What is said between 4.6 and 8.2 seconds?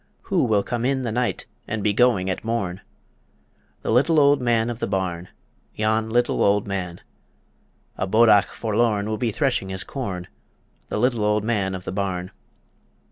of the Barn, Yon Little Old Man A